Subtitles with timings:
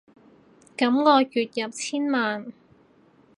[0.75, 2.51] 噉我月入千萬